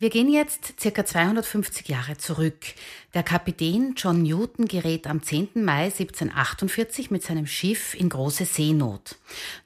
[0.00, 2.66] Wir gehen jetzt circa 250 Jahre zurück.
[3.14, 5.64] Der Kapitän John Newton gerät am 10.
[5.64, 9.16] Mai 1748 mit seinem Schiff in große Seenot.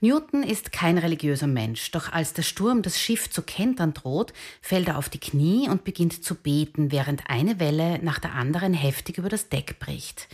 [0.00, 4.32] Newton ist kein religiöser Mensch, doch als der Sturm das Schiff zu kentern droht,
[4.62, 8.72] fällt er auf die Knie und beginnt zu beten, während eine Welle nach der anderen
[8.72, 10.28] heftig über das Deck bricht.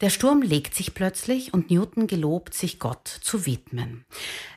[0.00, 4.04] Der Sturm legt sich plötzlich und Newton gelobt, sich Gott zu widmen.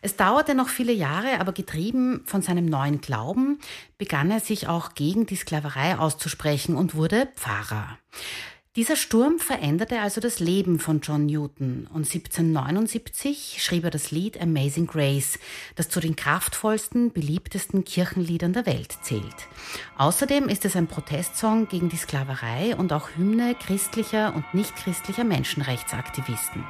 [0.02, 3.59] Es dauerte noch viele Jahre, aber getrieben von seinem neuen Glauben
[3.98, 7.98] begann er sich auch gegen die Sklaverei auszusprechen und wurde Pfarrer.
[8.77, 14.40] Dieser Sturm veränderte also das Leben von John Newton und 1779 schrieb er das Lied
[14.40, 15.40] Amazing Grace,
[15.76, 19.36] das zu den kraftvollsten, beliebtesten Kirchenliedern der Welt zählt.
[19.98, 26.64] Außerdem ist es ein Protestsong gegen die Sklaverei und auch Hymne christlicher und nichtchristlicher Menschenrechtsaktivisten.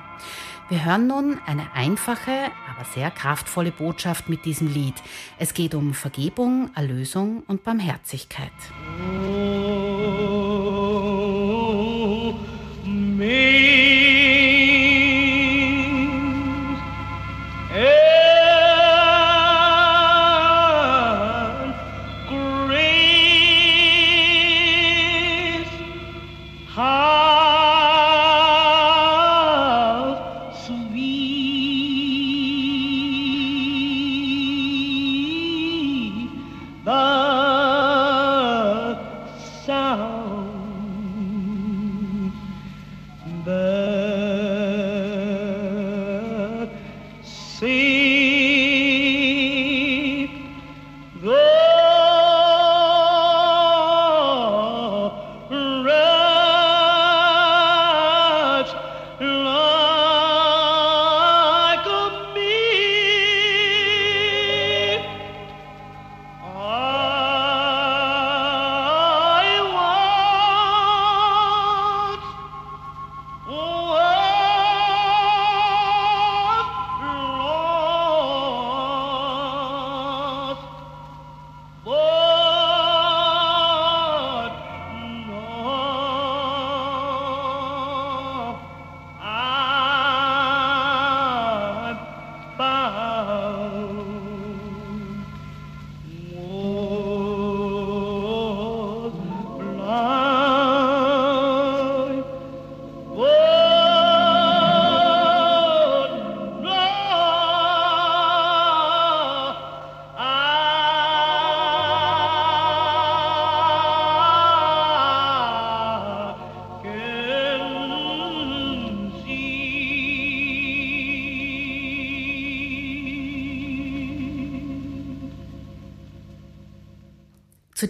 [0.70, 2.32] Wir hören nun eine einfache,
[2.68, 4.96] aber sehr kraftvolle Botschaft mit diesem Lied.
[5.38, 8.50] Es geht um Vergebung, Erlösung und Barmherzigkeit.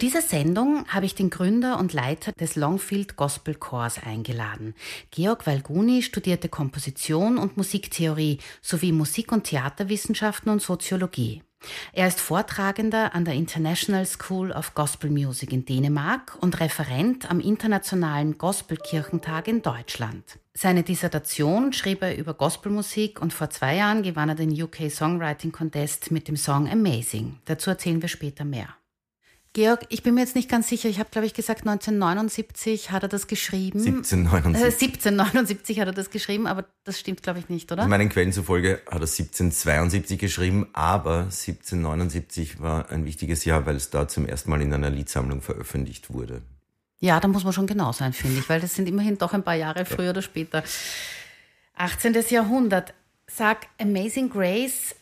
[0.02, 4.74] Dieser Sendung habe ich den Gründer und Leiter des Longfield Gospel Chors eingeladen.
[5.12, 11.42] Georg Walguni studierte Komposition und Musiktheorie sowie Musik- und Theaterwissenschaften und Soziologie.
[11.92, 17.38] Er ist Vortragender an der International School of Gospel Music in Dänemark und Referent am
[17.38, 20.40] Internationalen Gospelkirchentag in Deutschland.
[20.52, 25.52] Seine Dissertation schrieb er über Gospelmusik und vor zwei Jahren gewann er den UK Songwriting
[25.52, 27.38] Contest mit dem Song Amazing.
[27.44, 28.74] Dazu erzählen wir später mehr.
[29.54, 30.88] Georg, ich bin mir jetzt nicht ganz sicher.
[30.88, 33.80] Ich habe, glaube ich, gesagt, 1979 hat er das geschrieben.
[33.80, 34.62] 1779.
[34.62, 37.82] Äh, 1779 hat er das geschrieben, aber das stimmt, glaube ich, nicht, oder?
[37.82, 43.76] In meinen Quellen zufolge hat er 1772 geschrieben, aber 1779 war ein wichtiges Jahr, weil
[43.76, 46.40] es da zum ersten Mal in einer Liedsammlung veröffentlicht wurde.
[47.00, 49.42] Ja, da muss man schon genau sein, finde ich, weil das sind immerhin doch ein
[49.42, 50.10] paar Jahre früher ja.
[50.12, 50.64] oder später.
[51.76, 52.16] 18.
[52.30, 52.94] Jahrhundert.
[53.26, 54.94] Sag Amazing Grace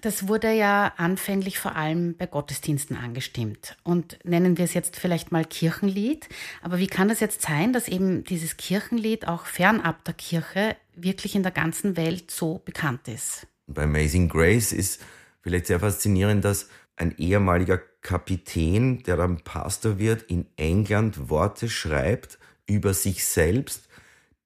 [0.00, 3.76] das wurde ja anfänglich vor allem bei Gottesdiensten angestimmt.
[3.84, 6.28] Und nennen wir es jetzt vielleicht mal Kirchenlied.
[6.62, 11.34] Aber wie kann das jetzt sein, dass eben dieses Kirchenlied auch fernab der Kirche wirklich
[11.34, 13.46] in der ganzen Welt so bekannt ist?
[13.66, 15.00] Bei Amazing Grace ist
[15.42, 22.38] vielleicht sehr faszinierend, dass ein ehemaliger Kapitän, der dann Pastor wird, in England Worte schreibt
[22.66, 23.88] über sich selbst,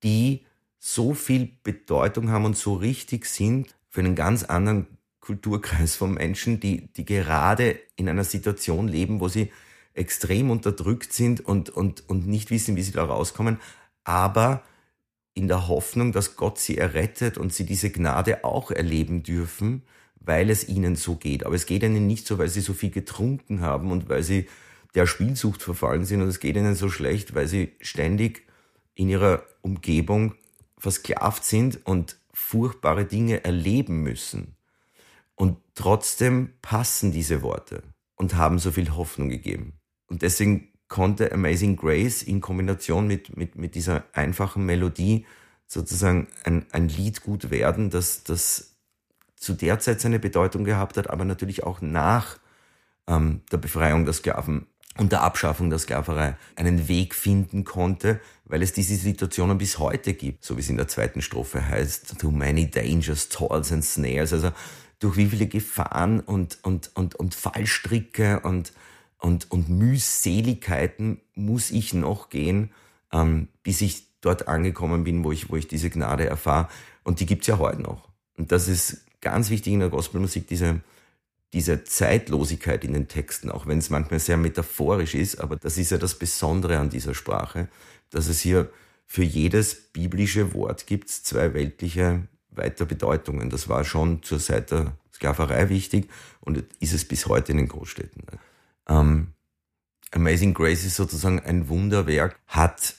[0.03, 0.47] die
[0.79, 4.98] so viel Bedeutung haben und so richtig sind für einen ganz anderen
[5.29, 9.53] Kulturkreis von Menschen, die, die gerade in einer Situation leben, wo sie
[9.93, 13.59] extrem unterdrückt sind und, und, und nicht wissen, wie sie da rauskommen,
[14.05, 14.63] aber
[15.35, 19.83] in der Hoffnung, dass Gott sie errettet und sie diese Gnade auch erleben dürfen,
[20.19, 21.45] weil es ihnen so geht.
[21.45, 24.49] Aber es geht ihnen nicht so, weil sie so viel getrunken haben und weil sie
[24.95, 28.47] der Spielsucht verfallen sind und es geht ihnen so schlecht, weil sie ständig
[28.95, 30.37] in ihrer Umgebung
[30.79, 34.55] versklavt sind und furchtbare Dinge erleben müssen.
[35.79, 37.85] Trotzdem passen diese Worte
[38.17, 39.79] und haben so viel Hoffnung gegeben.
[40.09, 45.25] Und deswegen konnte Amazing Grace in Kombination mit, mit, mit dieser einfachen Melodie
[45.69, 48.75] sozusagen ein, ein Lied gut werden, das, das
[49.37, 52.41] zu der Zeit seine Bedeutung gehabt hat, aber natürlich auch nach
[53.07, 54.67] ähm, der Befreiung der Sklaven
[54.97, 60.15] und der Abschaffung der Sklaverei einen Weg finden konnte, weil es diese Situationen bis heute
[60.15, 64.33] gibt, so wie es in der zweiten Strophe heißt, too many dangers, toils and snares,
[64.33, 64.51] also
[64.99, 68.73] durch wie viele Gefahren und, und, und, und Fallstricke und,
[69.19, 72.71] und, und Mühseligkeiten muss ich noch gehen,
[73.13, 76.69] ähm, bis ich dort angekommen bin, wo ich, wo ich diese Gnade erfahre.
[77.05, 78.09] Und die gibt's ja heute noch.
[78.37, 80.81] Und das ist ganz wichtig in der Gospelmusik, diese,
[81.53, 85.91] diese Zeitlosigkeit in den Texten, auch wenn es manchmal sehr metaphorisch ist, aber das ist
[85.91, 87.69] ja das Besondere an dieser Sprache,
[88.11, 88.71] dass es hier
[89.07, 93.51] für jedes biblische Wort gibt zwei weltliche weiter Bedeutungen.
[93.51, 96.09] Das war schon zur Zeit der Sklaverei wichtig
[96.41, 98.23] und ist es bis heute in den Großstädten.
[98.89, 99.29] Ähm,
[100.13, 102.95] Amazing Grace ist sozusagen ein Wunderwerk, hat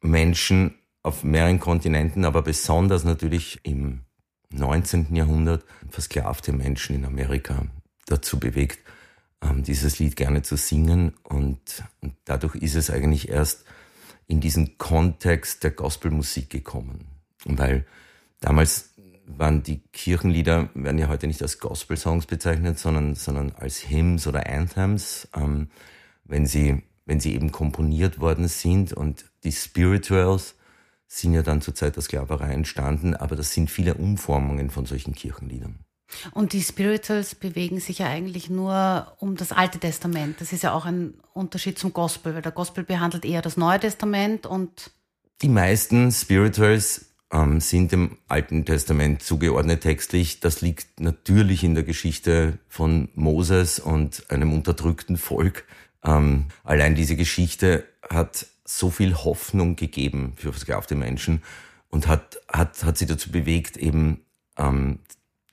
[0.00, 4.00] Menschen auf mehreren Kontinenten, aber besonders natürlich im
[4.50, 5.14] 19.
[5.14, 7.66] Jahrhundert versklavte Menschen in Amerika
[8.06, 8.78] dazu bewegt,
[9.42, 11.14] ähm, dieses Lied gerne zu singen.
[11.22, 13.64] Und, und dadurch ist es eigentlich erst
[14.26, 17.06] in diesen Kontext der Gospelmusik gekommen.
[17.44, 17.86] Weil
[18.40, 18.94] damals
[19.26, 24.46] waren die Kirchenlieder, werden ja heute nicht als Gospel-Songs bezeichnet, sondern, sondern als Hymns oder
[24.46, 25.68] Anthems, ähm,
[26.24, 28.92] wenn, sie, wenn sie eben komponiert worden sind.
[28.92, 30.56] Und die Spirituals
[31.06, 35.14] sind ja dann zur Zeit der Sklaverei entstanden, aber das sind viele Umformungen von solchen
[35.14, 35.78] Kirchenliedern.
[36.32, 40.40] Und die Spirituals bewegen sich ja eigentlich nur um das Alte Testament.
[40.40, 43.80] Das ist ja auch ein Unterschied zum Gospel, weil der Gospel behandelt eher das Neue
[43.80, 44.90] Testament und
[45.42, 50.40] die meisten Spirituals ähm, sind dem Alten Testament zugeordnet textlich.
[50.40, 55.64] Das liegt natürlich in der Geschichte von Moses und einem unterdrückten Volk.
[56.04, 61.42] Ähm, allein diese Geschichte hat so viel Hoffnung gegeben für versklavte Menschen
[61.88, 64.24] und hat, hat, hat sie dazu bewegt, eben
[64.56, 65.00] ähm,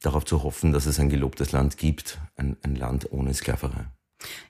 [0.02, 3.86] darauf zu hoffen, dass es ein gelobtes Land gibt, ein, ein Land ohne Sklaverei.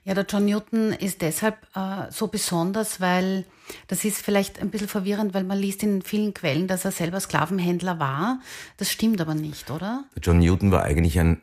[0.04, 3.44] Ja, der John Newton ist deshalb äh, so besonders, weil
[3.88, 7.20] das ist vielleicht ein bisschen verwirrend, weil man liest in vielen Quellen, dass er selber
[7.20, 8.40] Sklavenhändler war.
[8.76, 10.04] Das stimmt aber nicht, oder?
[10.14, 11.40] Der John Newton war eigentlich ein,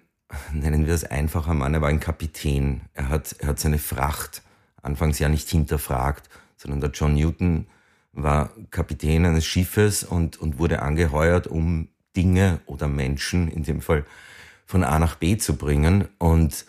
[0.52, 2.81] nennen wir es einfacher Mann, er war ein Kapitän.
[2.94, 4.44] Er hat, er hat seine Fracht
[4.81, 7.68] anfangs ja nicht hinterfragt, sondern der John Newton
[8.14, 14.06] war Kapitän eines Schiffes und, und wurde angeheuert, um Dinge oder Menschen, in dem Fall
[14.66, 16.08] von A nach B zu bringen.
[16.18, 16.66] Und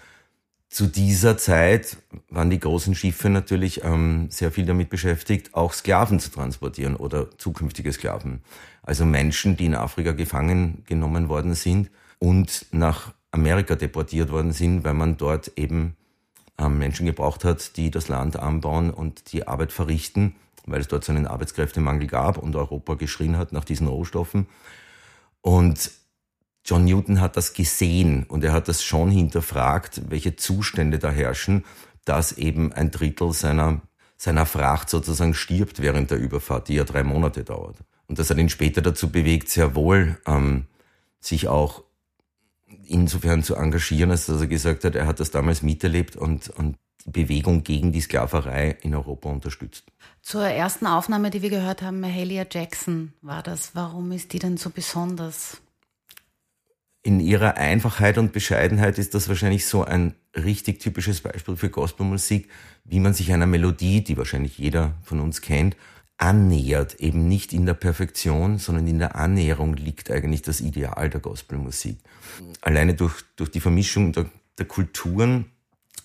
[0.71, 1.97] zu dieser Zeit
[2.29, 7.37] waren die großen Schiffe natürlich ähm, sehr viel damit beschäftigt, auch Sklaven zu transportieren oder
[7.39, 8.41] zukünftige Sklaven.
[8.83, 11.91] Also Menschen, die in Afrika gefangen genommen worden sind
[12.21, 15.97] und nach Amerika deportiert worden sind, weil man dort eben
[16.57, 21.05] ähm, Menschen gebraucht hat, die das Land anbauen und die Arbeit verrichten, weil es dort
[21.05, 24.47] so einen Arbeitskräftemangel gab und Europa geschrien hat nach diesen Rohstoffen.
[25.41, 25.91] Und
[26.65, 31.65] John Newton hat das gesehen und er hat das schon hinterfragt, welche Zustände da herrschen,
[32.05, 33.81] dass eben ein Drittel seiner,
[34.17, 37.79] seiner Fracht sozusagen stirbt während der Überfahrt, die ja drei Monate dauert.
[38.07, 40.67] Und das hat ihn später dazu bewegt, sehr wohl ähm,
[41.21, 41.85] sich auch
[42.87, 46.77] insofern zu engagieren, als dass er gesagt hat, er hat das damals miterlebt und, und
[47.07, 49.85] die Bewegung gegen die Sklaverei in Europa unterstützt.
[50.23, 53.75] Zur ersten Aufnahme, die wir gehört haben, Mahalia Jackson war das.
[53.75, 55.61] Warum ist die denn so besonders?
[57.03, 62.49] In ihrer Einfachheit und Bescheidenheit ist das wahrscheinlich so ein richtig typisches Beispiel für Gospelmusik,
[62.85, 65.77] wie man sich einer Melodie, die wahrscheinlich jeder von uns kennt,
[66.19, 67.01] annähert.
[67.01, 71.99] Eben nicht in der Perfektion, sondern in der Annäherung liegt eigentlich das Ideal der Gospelmusik.
[72.61, 74.27] Alleine durch, durch die Vermischung der,
[74.59, 75.47] der Kulturen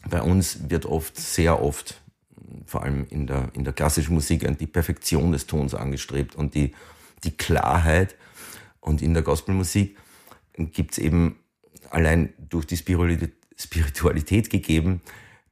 [0.09, 2.01] bei uns wird oft, sehr oft,
[2.65, 6.73] vor allem in der, in der klassischen Musik, die Perfektion des Tons angestrebt und die,
[7.25, 8.15] die Klarheit.
[8.79, 9.97] Und in der Gospelmusik
[10.57, 11.39] gibt es eben
[11.89, 15.01] allein durch die Spiritualität gegeben,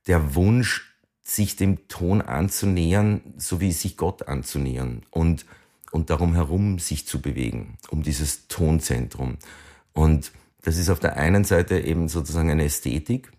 [0.08, 0.90] der Wunsch,
[1.22, 5.46] sich dem Ton anzunähern, so wie sich Gott anzunähern und,
[5.92, 9.38] und darum herum sich zu bewegen, um dieses Tonzentrum.
[9.94, 10.34] Und
[10.64, 13.32] das ist auf der einen Seite eben sozusagen eine Ästhetik,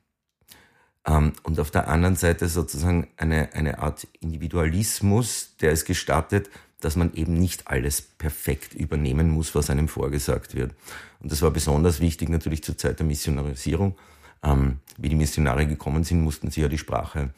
[1.06, 6.48] Ähm, und auf der anderen Seite sozusagen eine, eine Art Individualismus, der es gestattet,
[6.84, 10.74] dass man eben nicht alles perfekt übernehmen muss, was einem vorgesagt wird.
[11.20, 13.96] Und das war besonders wichtig natürlich zur Zeit der Missionarisierung.
[14.42, 17.30] Ähm, wie die Missionare gekommen sind, mussten sie ja die Sprache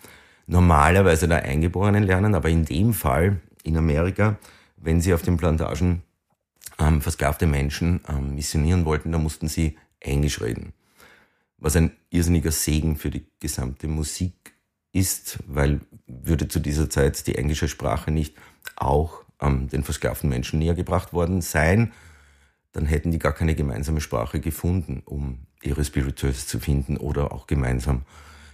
[0.47, 4.37] normalerweise der Eingeborenen lernen, aber in dem Fall in Amerika,
[4.77, 6.03] wenn sie auf den Plantagen
[6.79, 10.73] ähm, versklavte Menschen ähm, missionieren wollten, dann mussten sie Englisch reden.
[11.59, 14.55] Was ein irrsinniger Segen für die gesamte Musik
[14.93, 18.35] ist, weil würde zu dieser Zeit die englische Sprache nicht
[18.77, 21.93] auch ähm, den versklavten Menschen näher gebracht worden sein,
[22.73, 27.47] dann hätten die gar keine gemeinsame Sprache gefunden, um ihre Spirituals zu finden oder auch
[27.47, 28.03] gemeinsam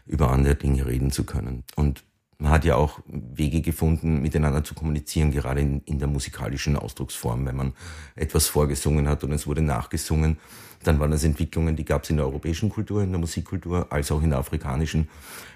[0.06, 1.64] über andere Dinge reden zu können.
[1.76, 2.04] Und
[2.38, 7.46] man hat ja auch Wege gefunden, miteinander zu kommunizieren, gerade in, in der musikalischen Ausdrucksform.
[7.46, 7.72] Wenn man
[8.16, 10.38] etwas vorgesungen hat und es wurde nachgesungen,
[10.82, 14.10] dann waren das Entwicklungen, die gab es in der europäischen Kultur, in der Musikkultur, als
[14.10, 15.08] auch in der afrikanischen.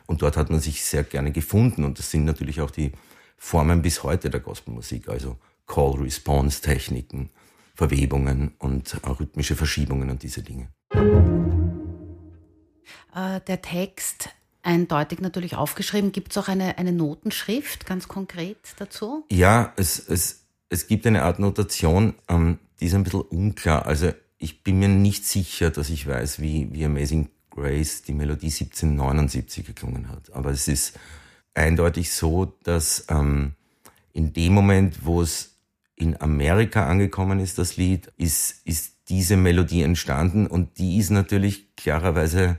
[0.07, 1.85] Und dort hat man sich sehr gerne gefunden.
[1.85, 2.93] Und das sind natürlich auch die
[3.37, 7.31] Formen bis heute der Gospelmusik, also Call-Response-Techniken,
[7.75, 10.69] Verwebungen und rhythmische Verschiebungen und diese Dinge.
[13.15, 14.31] Äh, der Text
[14.63, 16.13] eindeutig natürlich aufgeschrieben.
[16.13, 19.25] Gibt es auch eine, eine Notenschrift ganz konkret dazu?
[19.31, 23.87] Ja, es, es, es gibt eine Art Notation, ähm, die ist ein bisschen unklar.
[23.87, 28.49] Also ich bin mir nicht sicher, dass ich weiß, wie, wie Amazing Grace die Melodie
[28.49, 30.33] 1779 geklungen hat.
[30.33, 30.99] Aber es ist
[31.57, 33.55] eindeutig so, dass ähm,
[34.13, 35.57] in dem Moment, wo es
[35.95, 41.75] in Amerika angekommen ist, das Lied, ist, ist diese Melodie entstanden und die ist natürlich
[41.77, 42.59] klarerweise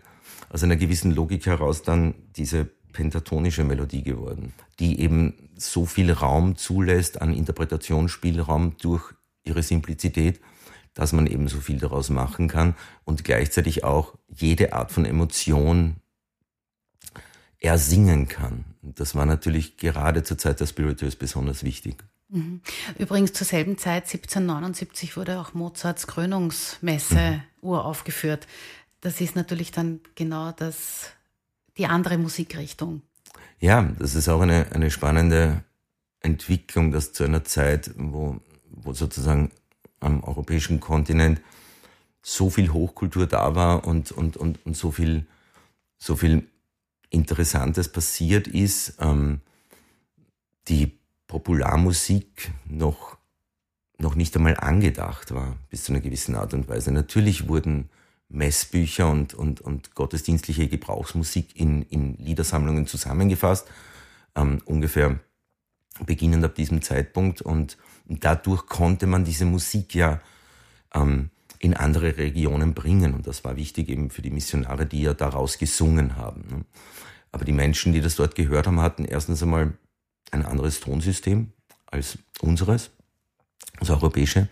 [0.50, 6.56] aus einer gewissen Logik heraus dann diese pentatonische Melodie geworden, die eben so viel Raum
[6.56, 9.14] zulässt an Interpretationsspielraum durch
[9.44, 10.40] ihre Simplizität,
[10.94, 15.98] dass man eben so viel daraus machen kann und gleichzeitig auch jede Art von Emotion
[17.60, 18.66] ersingen kann.
[18.96, 22.04] Das war natürlich gerade zur Zeit der Spirituals besonders wichtig.
[22.30, 22.62] Mhm.
[22.98, 27.70] Übrigens zur selben Zeit, 1779, wurde auch Mozarts Krönungsmesse mhm.
[27.70, 28.48] uraufgeführt.
[29.02, 31.12] Das ist natürlich dann genau das,
[31.78, 33.02] die andere Musikrichtung.
[33.60, 35.64] Ja, das ist auch eine, eine spannende
[36.20, 38.40] Entwicklung, dass zu einer Zeit, wo,
[38.70, 39.52] wo sozusagen
[40.00, 41.42] am europäischen Kontinent
[42.22, 45.26] so viel Hochkultur da war und, und, und, und so viel,
[45.98, 46.48] so viel
[47.10, 49.42] Interessantes passiert ist, ähm,
[50.68, 53.18] die Popularmusik noch,
[53.98, 56.92] noch nicht einmal angedacht war, bis zu einer gewissen Art und Weise.
[56.92, 57.90] Natürlich wurden
[58.30, 63.68] Messbücher und, und, und gottesdienstliche Gebrauchsmusik in, in Liedersammlungen zusammengefasst,
[64.36, 65.20] ähm, ungefähr
[66.06, 67.42] beginnend ab diesem Zeitpunkt.
[67.42, 70.20] Und dadurch konnte man diese Musik ja
[70.94, 73.14] ähm, in andere Regionen bringen.
[73.14, 76.46] Und das war wichtig eben für die Missionare, die ja daraus gesungen haben.
[76.50, 76.66] Ne?
[77.32, 79.74] Aber die Menschen, die das dort gehört haben, hatten erstens einmal
[80.32, 81.52] ein anderes Tonsystem
[81.86, 82.92] als unseres,
[83.80, 84.50] das europäische.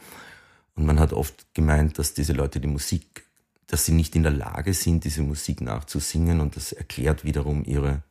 [0.75, 3.25] Und man hat oft gemeint, dass diese Leute die Musik
[3.67, 8.03] dass sie nicht in der Lage sind, diese Musik nachzusingen und das erklärt wiederum ihre,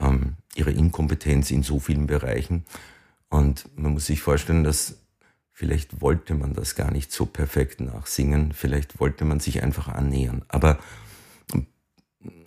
[0.00, 2.64] ähm, ihre Inkompetenz in so vielen Bereichen.
[3.28, 4.96] Und man muss sich vorstellen, dass
[5.58, 10.44] vielleicht wollte man das gar nicht so perfekt nachsingen, vielleicht wollte man sich einfach annähern.
[10.46, 10.78] Aber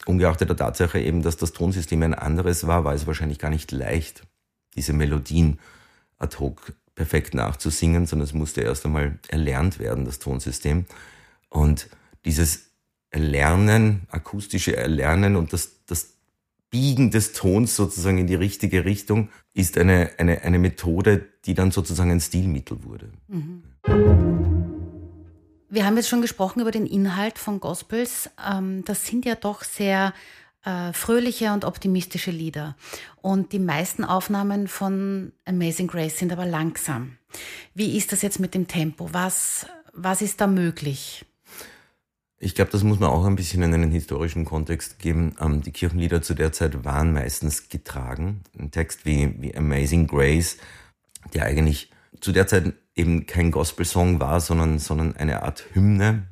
[0.05, 3.73] ungeachtet der Tatsache eben, dass das Tonsystem ein anderes war, war es wahrscheinlich gar nicht
[3.73, 4.25] leicht,
[4.77, 5.59] diese Melodien
[6.19, 10.85] ad hoc perfekt nachzusingen, sondern es musste erst einmal erlernt werden, das Tonsystem.
[11.49, 11.89] Und
[12.23, 12.71] dieses
[13.09, 15.80] Erlernen, akustische Erlernen und das
[16.71, 21.69] Biegen des Tons sozusagen in die richtige Richtung ist eine, eine, eine Methode, die dann
[21.69, 23.11] sozusagen ein Stilmittel wurde.
[23.27, 23.63] Mhm.
[25.69, 28.29] Wir haben jetzt schon gesprochen über den Inhalt von Gospels.
[28.43, 30.13] Ähm, das sind ja doch sehr
[30.63, 32.75] äh, fröhliche und optimistische Lieder.
[33.21, 37.17] Und die meisten Aufnahmen von Amazing Grace sind aber langsam.
[37.73, 39.09] Wie ist das jetzt mit dem Tempo?
[39.11, 41.25] Was, was ist da möglich?
[42.43, 45.35] Ich glaube, das muss man auch ein bisschen in einen historischen Kontext geben.
[45.39, 48.41] Ähm, die Kirchenlieder zu der Zeit waren meistens getragen.
[48.57, 50.57] Ein Text wie, wie Amazing Grace,
[51.35, 56.29] der eigentlich zu der Zeit eben kein Gospel-Song war, sondern, sondern eine Art Hymne,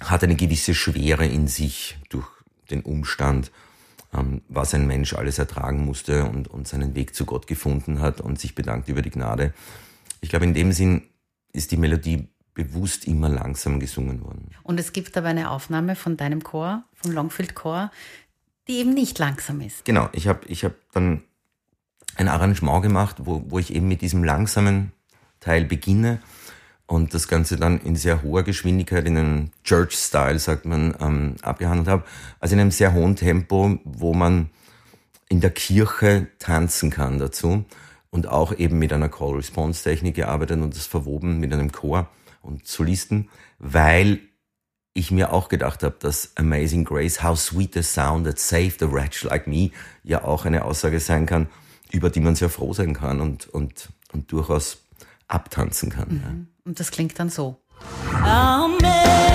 [0.00, 2.26] hat eine gewisse Schwere in sich durch
[2.70, 3.52] den Umstand,
[4.14, 8.22] ähm, was ein Mensch alles ertragen musste und, und seinen Weg zu Gott gefunden hat
[8.22, 9.52] und sich bedankt über die Gnade.
[10.22, 11.02] Ich glaube, in dem Sinn
[11.52, 14.50] ist die Melodie bewusst immer langsam gesungen worden.
[14.62, 17.90] Und es gibt aber eine Aufnahme von deinem Chor, vom Longfield Chor,
[18.68, 19.84] die eben nicht langsam ist.
[19.84, 21.22] Genau, ich habe ich hab dann
[22.16, 24.92] ein Arrangement gemacht, wo, wo ich eben mit diesem langsamen
[25.40, 26.20] Teil beginne
[26.86, 31.88] und das Ganze dann in sehr hoher Geschwindigkeit, in einem Church-Style, sagt man, ähm, abgehandelt
[31.88, 32.04] habe.
[32.40, 34.50] Also in einem sehr hohen Tempo, wo man
[35.28, 37.64] in der Kirche tanzen kann dazu
[38.10, 42.08] und auch eben mit einer Call-Response-Technik gearbeitet und das verwoben mit einem Chor
[42.40, 43.28] und Solisten,
[43.58, 44.20] weil
[44.92, 48.90] ich mir auch gedacht habe, dass Amazing Grace, How Sweet the Sound That Saved a
[48.90, 49.70] Wretch Like Me
[50.02, 51.48] ja auch eine Aussage sein kann,
[51.92, 54.78] über die man sehr froh sein kann und, und, und durchaus
[55.28, 56.08] abtanzen kann.
[56.08, 56.20] Mhm.
[56.22, 56.34] Ja.
[56.64, 57.60] Und das klingt dann so.
[58.22, 59.29] Amazing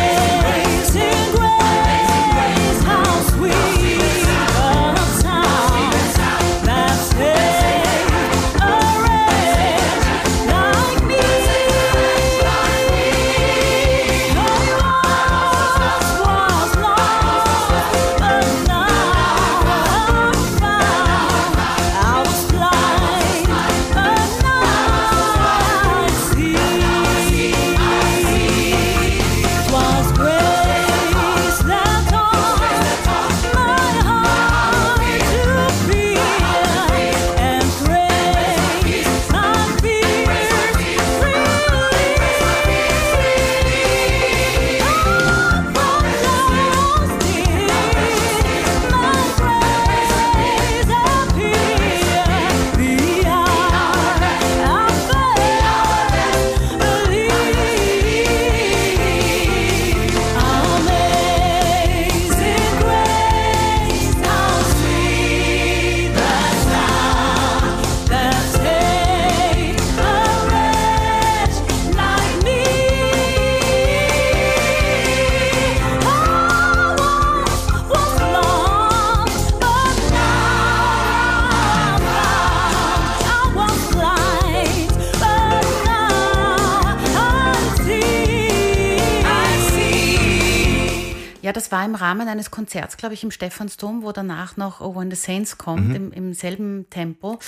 [91.86, 95.16] war im Rahmen eines Konzerts, glaube ich, im Stephansdom, wo danach noch Oh When the
[95.16, 95.96] Saints kommt, Mhm.
[95.96, 97.40] im, im selben Tempo.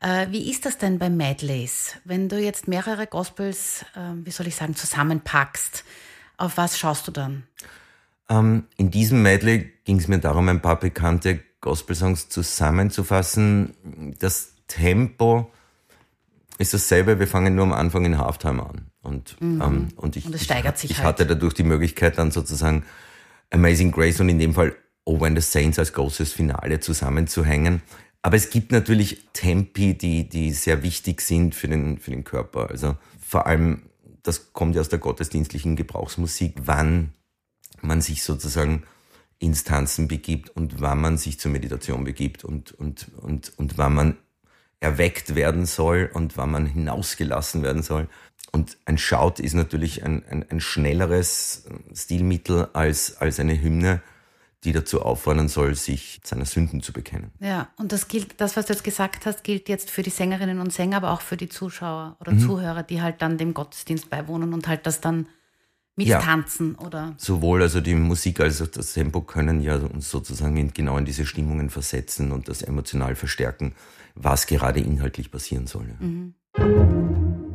[0.00, 1.94] Äh, wie ist das denn bei Medleys?
[2.04, 5.84] Wenn du jetzt mehrere Gospels, äh, wie soll ich sagen, zusammenpackst,
[6.36, 7.44] auf was schaust du dann?
[8.28, 13.74] Ähm, in diesem Medley ging es mir darum, ein paar bekannte Gospel-Songs zusammenzufassen.
[14.18, 15.50] Das Tempo
[16.58, 18.90] ist dasselbe, wir fangen nur am Anfang in Halftime an.
[19.02, 21.06] Und, ähm, und, ich, Und es steigert sich ich halt.
[21.06, 22.84] hatte dadurch die Möglichkeit, dann sozusagen
[23.50, 27.82] Amazing Grace und in dem Fall Oh When the Saints als großes Finale zusammenzuhängen.
[28.22, 32.68] Aber es gibt natürlich Tempi, die, die sehr wichtig sind für den, für den Körper.
[32.68, 33.82] Also vor allem,
[34.22, 37.14] das kommt ja aus der gottesdienstlichen Gebrauchsmusik, wann
[37.80, 38.82] man sich sozusagen
[39.38, 43.94] ins Tanzen begibt und wann man sich zur Meditation begibt und, und, und, und wann
[43.94, 44.16] man
[44.80, 48.08] erweckt werden soll und wann man hinausgelassen werden soll.
[48.52, 54.00] Und ein Shout ist natürlich ein, ein, ein schnelleres Stilmittel als, als eine Hymne,
[54.64, 57.30] die dazu auffordern soll, sich seiner Sünden zu bekennen.
[57.40, 60.58] Ja, und das gilt, das, was du jetzt gesagt hast, gilt jetzt für die Sängerinnen
[60.58, 62.40] und Sänger, aber auch für die Zuschauer oder Mhm.
[62.40, 65.26] Zuhörer, die halt dann dem Gottesdienst beiwohnen und halt das dann
[65.96, 66.18] Ja.
[66.18, 67.14] mittanzen oder.
[67.18, 71.04] Sowohl also die Musik als auch das Tempo können ja uns sozusagen in, genau in
[71.04, 73.74] diese Stimmungen versetzen und das emotional verstärken,
[74.14, 75.88] was gerade inhaltlich passieren soll.
[76.56, 77.47] Ja.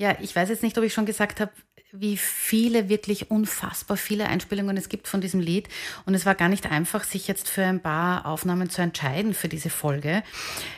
[0.00, 1.52] Ja, ich weiß jetzt nicht, ob ich schon gesagt habe,
[1.92, 5.68] wie viele, wirklich unfassbar viele Einspielungen es gibt von diesem Lied.
[6.06, 9.48] Und es war gar nicht einfach, sich jetzt für ein paar Aufnahmen zu entscheiden für
[9.48, 10.22] diese Folge.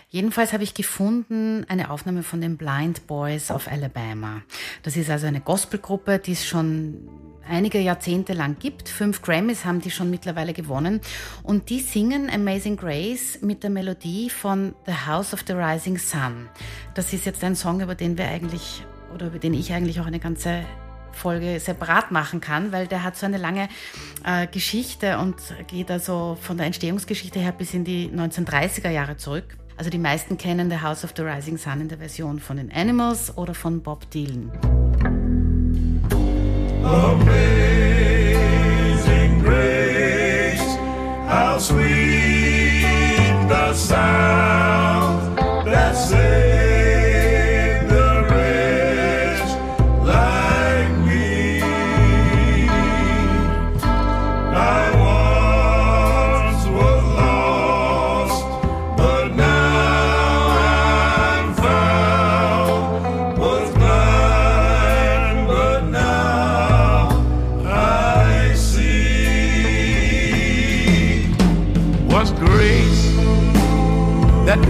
[0.08, 4.42] Jedenfalls habe ich gefunden eine Aufnahme von den Blind Boys of Alabama.
[4.82, 7.08] Das ist also eine Gospelgruppe, die es schon
[7.48, 8.88] einige Jahrzehnte lang gibt.
[8.88, 11.00] Fünf Grammys haben die schon mittlerweile gewonnen.
[11.44, 16.48] Und die singen Amazing Grace mit der Melodie von The House of the Rising Sun.
[16.94, 18.82] Das ist jetzt ein Song, über den wir eigentlich,
[19.14, 20.64] oder über den ich eigentlich auch eine ganze
[21.12, 23.68] Folge separat machen kann, weil der hat so eine lange
[24.24, 29.56] äh, Geschichte und geht also von der Entstehungsgeschichte her bis in die 1930er Jahre zurück.
[29.76, 32.72] Also die meisten kennen The House of the Rising Sun in der Version von den
[32.72, 34.50] Animals oder von Bob Dylan.
[36.84, 37.42] Amazing
[39.42, 40.76] grace,
[41.28, 42.82] how sweet
[43.48, 46.71] the sound that saved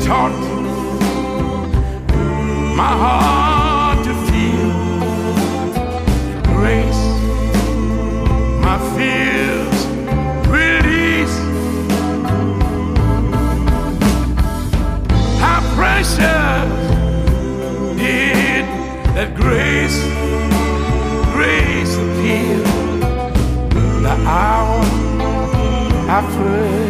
[0.05, 0.33] taught
[2.77, 4.73] my heart to feel
[6.55, 7.03] grace,
[8.67, 9.79] my fears
[10.49, 11.37] release.
[15.39, 16.19] How precious
[17.97, 18.65] did
[19.15, 19.99] that grace,
[21.33, 22.59] grace appear
[24.03, 24.83] the hour
[26.09, 26.82] I first.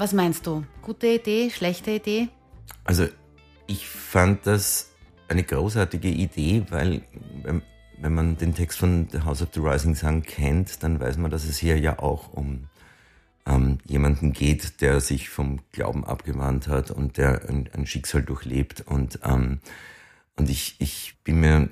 [0.00, 0.64] Was meinst du?
[0.80, 2.30] Gute Idee, schlechte Idee?
[2.84, 3.06] Also
[3.66, 4.92] ich fand das
[5.28, 7.02] eine großartige Idee, weil
[7.98, 11.30] wenn, man den Text von The House of the Rising Sun kennt, dann weiß man,
[11.30, 12.68] dass es hier ja auch um
[13.44, 18.80] ähm, jemanden geht, der sich vom Glauben abgewandt hat und der ein, ein Schicksal durchlebt.
[18.86, 19.60] Und, ähm,
[20.34, 21.68] und ich, ich bin mir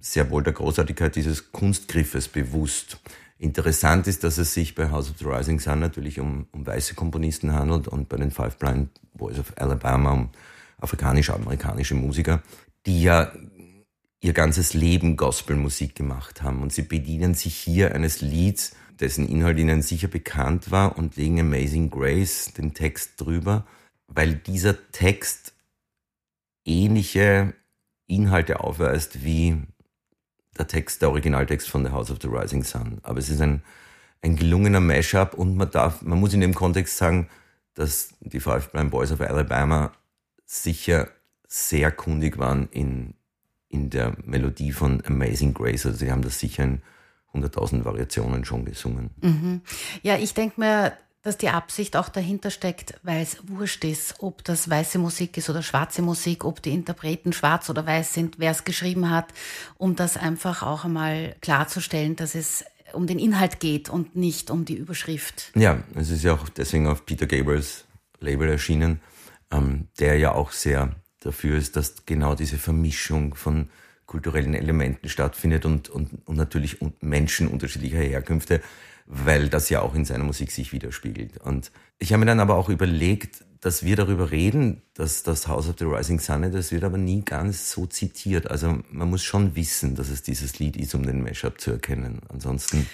[0.00, 3.00] sehr wohl der Großartigkeit dieses Kunstgriffes bewusst.
[3.38, 6.94] Interessant ist, dass es sich bei House of the Rising Sun natürlich um, um weiße
[6.94, 10.30] Komponisten handelt und bei den Five Blind Boys of Alabama um
[10.78, 12.42] afrikanisch-amerikanische Musiker,
[12.86, 13.32] die ja
[14.20, 16.62] ihr ganzes Leben Gospelmusik gemacht haben.
[16.62, 21.38] Und sie bedienen sich hier eines Lieds, dessen Inhalt ihnen sicher bekannt war und legen
[21.40, 23.66] Amazing Grace den Text drüber,
[24.08, 25.54] weil dieser Text
[26.64, 27.52] ähnliche
[28.06, 29.58] Inhalte aufweist wie
[30.58, 32.98] der Text, der Originaltext von The House of the Rising Sun.
[33.02, 33.62] Aber es ist ein,
[34.22, 37.28] ein gelungener Mashup und man darf, man muss in dem Kontext sagen,
[37.74, 39.92] dass die Five Blind Boys of Alabama
[40.44, 41.08] sicher
[41.46, 43.14] sehr kundig waren in,
[43.68, 45.86] in der Melodie von Amazing Grace.
[45.86, 46.82] Also sie haben das sicher in
[47.34, 49.10] 100.000 Variationen schon gesungen.
[50.02, 50.92] Ja, ich denke mir,
[51.26, 55.50] dass die Absicht auch dahinter steckt, weil es wurscht ist, ob das weiße Musik ist
[55.50, 59.26] oder schwarze Musik, ob die Interpreten schwarz oder weiß sind, wer es geschrieben hat,
[59.76, 64.64] um das einfach auch einmal klarzustellen, dass es um den Inhalt geht und nicht um
[64.64, 65.50] die Überschrift.
[65.56, 67.86] Ja, es ist ja auch deswegen auf Peter Gabriels
[68.20, 69.00] Label erschienen,
[69.50, 73.68] ähm, der ja auch sehr dafür ist, dass genau diese Vermischung von
[74.06, 78.62] kulturellen Elementen stattfindet und, und, und natürlich Menschen unterschiedlicher Herkünfte,
[79.06, 81.38] weil das ja auch in seiner Musik sich widerspiegelt.
[81.38, 85.68] Und ich habe mir dann aber auch überlegt, dass wir darüber reden, dass das House
[85.68, 88.50] of the Rising Sun, das wird aber nie ganz so zitiert.
[88.50, 92.20] Also man muss schon wissen, dass es dieses Lied ist, um den Mashup zu erkennen.
[92.28, 92.86] Ansonsten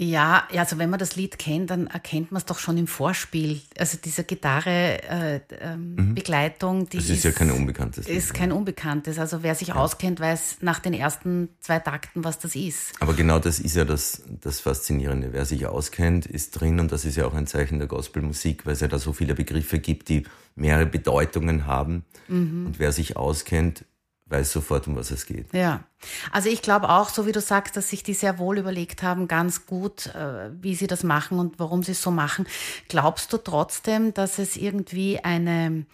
[0.00, 2.86] Ja, ja, also wenn man das Lied kennt, dann erkennt man es doch schon im
[2.86, 3.60] Vorspiel.
[3.76, 8.52] Also diese Gitarre äh, ähm, Begleitung, die Das ist ja kein unbekanntes Lied, Ist kein
[8.52, 9.18] unbekanntes.
[9.18, 12.92] Also wer sich auskennt, weiß nach den ersten zwei Takten, was das ist.
[13.00, 15.32] Aber genau das ist ja das, das Faszinierende.
[15.32, 18.74] Wer sich auskennt, ist drin und das ist ja auch ein Zeichen der Gospelmusik, weil
[18.74, 20.22] es ja da so viele Begriffe gibt, die
[20.54, 22.04] mehrere Bedeutungen haben.
[22.28, 23.84] Und wer sich auskennt,
[24.30, 25.52] weiß sofort, um was es geht.
[25.52, 25.84] Ja,
[26.32, 29.28] also ich glaube auch, so wie du sagst, dass sich die sehr wohl überlegt haben,
[29.28, 32.46] ganz gut, äh, wie sie das machen und warum sie es so machen.
[32.88, 35.86] Glaubst du trotzdem, dass es irgendwie eine,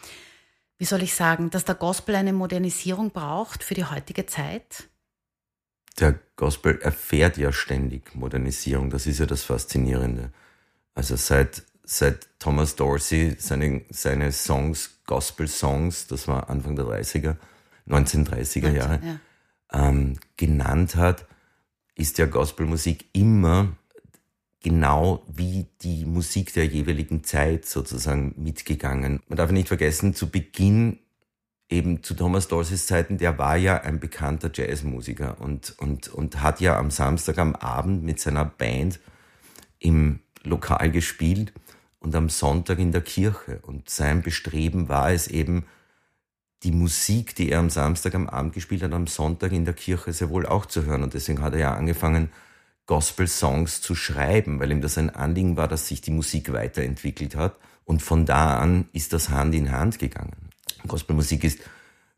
[0.78, 4.88] wie soll ich sagen, dass der Gospel eine Modernisierung braucht für die heutige Zeit?
[6.00, 8.90] Der Gospel erfährt ja ständig Modernisierung.
[8.90, 10.32] Das ist ja das Faszinierende.
[10.96, 17.36] Also seit, seit Thomas Dorsey seine, seine Songs, Gospel-Songs, das war Anfang der 30er,
[17.88, 19.88] 1930er Jahre, Ja.
[19.88, 21.26] ähm, genannt hat,
[21.94, 23.76] ist ja Gospelmusik immer
[24.60, 29.20] genau wie die Musik der jeweiligen Zeit sozusagen mitgegangen.
[29.28, 30.98] Man darf nicht vergessen, zu Beginn
[31.68, 36.60] eben zu Thomas Dorseys Zeiten, der war ja ein bekannter Jazzmusiker und, und, und hat
[36.60, 39.00] ja am Samstag am Abend mit seiner Band
[39.78, 41.52] im Lokal gespielt
[41.98, 43.60] und am Sonntag in der Kirche.
[43.62, 45.64] Und sein Bestreben war es eben,
[46.64, 50.12] die Musik, die er am Samstag am Abend gespielt hat, am Sonntag in der Kirche
[50.12, 51.02] sehr wohl auch zu hören.
[51.02, 52.30] Und deswegen hat er ja angefangen,
[52.86, 57.56] Gospel-Songs zu schreiben, weil ihm das ein Anliegen war, dass sich die Musik weiterentwickelt hat.
[57.84, 60.50] Und von da an ist das Hand in Hand gegangen.
[60.86, 61.60] Gospelmusik ist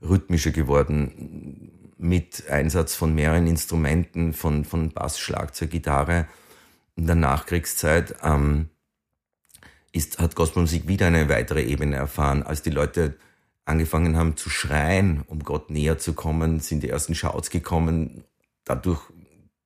[0.00, 6.26] rhythmischer geworden, mit Einsatz von mehreren Instrumenten, von, von Bass, Schlagzeug, Gitarre.
[6.94, 8.68] In der Nachkriegszeit ähm,
[9.92, 12.42] ist, hat Gospelmusik wieder eine weitere Ebene erfahren.
[12.42, 13.16] Als die Leute
[13.66, 18.24] angefangen haben zu schreien, um Gott näher zu kommen, sind die ersten Shouts gekommen.
[18.64, 19.02] Dadurch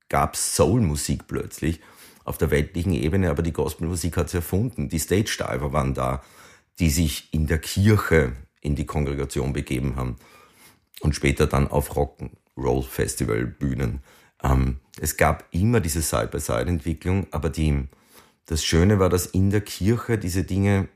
[0.09, 1.81] gab es Soulmusik plötzlich
[2.25, 4.89] auf der weltlichen Ebene, aber die Gospelmusik hat es erfunden.
[4.89, 6.23] Die Stage Diver waren da,
[6.79, 10.17] die sich in der Kirche in die Kongregation begeben haben
[11.01, 14.03] und später dann auf Rock'n'Roll Festival Bühnen.
[14.43, 17.89] Ähm, es gab immer diese Side-by-Side-Entwicklung, aber die,
[18.47, 20.89] das Schöne war, dass in der Kirche diese Dinge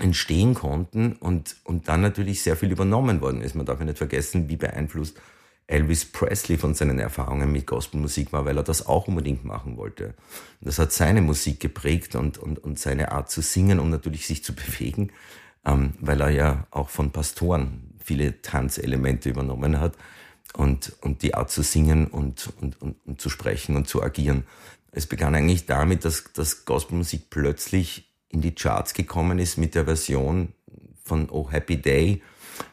[0.00, 3.54] entstehen konnten und, und dann natürlich sehr viel übernommen worden ist.
[3.54, 5.18] Man darf ja nicht vergessen, wie beeinflusst
[5.66, 10.14] Elvis Presley von seinen Erfahrungen mit Gospelmusik war, weil er das auch unbedingt machen wollte.
[10.60, 14.44] Das hat seine Musik geprägt und, und, und seine Art zu singen und natürlich sich
[14.44, 15.10] zu bewegen,
[15.64, 19.94] ähm, weil er ja auch von Pastoren viele Tanzelemente übernommen hat
[20.54, 24.44] und, und die Art zu singen und, und, und, und zu sprechen und zu agieren.
[24.90, 29.84] Es begann eigentlich damit, dass, dass Gospelmusik plötzlich in die Charts gekommen ist mit der
[29.84, 30.52] Version
[31.04, 32.22] von Oh Happy Day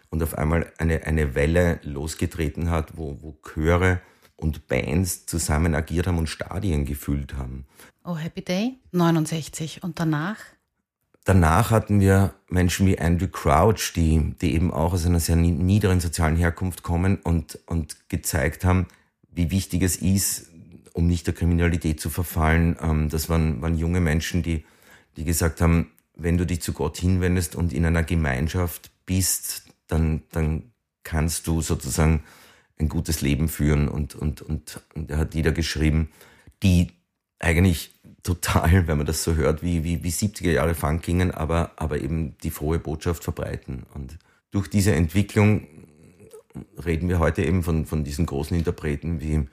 [0.10, 4.02] und auf einmal eine, eine Welle losgetreten hat, wo, wo Chöre
[4.36, 7.66] und Bands zusammen agiert haben und Stadien gefüllt haben.
[8.06, 9.84] Oh, Happy Day, 69.
[9.84, 10.38] Und danach?
[11.26, 15.52] Danach hatten wir Menschen wie Andrew Crouch, die, die eben auch aus einer sehr ni-
[15.52, 18.88] niederen sozialen Herkunft kommen und, und gezeigt haben,
[19.30, 20.50] wie wichtig es ist,
[20.94, 22.78] um nicht der Kriminalität zu verfallen.
[22.82, 24.64] Ähm, Das waren, waren junge Menschen, die,
[25.18, 30.24] die gesagt haben, wenn du dich zu Gott hinwendest und in einer Gemeinschaft bist, dann,
[30.32, 30.72] dann
[31.04, 32.24] kannst du sozusagen
[32.78, 33.88] ein gutes Leben führen.
[33.88, 36.10] Und, und, und, und er hat Lieder geschrieben,
[36.64, 36.92] die
[37.40, 41.72] eigentlich total, wenn man das so hört, wie, wie, wie 70er Jahre Funk klingen, aber,
[41.78, 43.86] aber eben die frohe Botschaft verbreiten.
[43.94, 44.18] Und
[44.52, 45.68] durch diese Entwicklung
[46.84, 49.48] reden wir heute eben von, von diesen großen Interpreten wie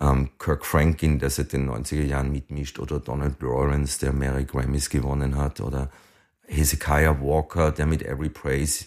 [0.00, 4.90] ähm, Kirk Franklin, der seit den 90er Jahren mitmischt, oder Donald Lawrence, der mehrere Grammys
[4.90, 5.90] gewonnen hat, oder
[6.46, 8.86] Hezekiah Walker, der mit Every Praise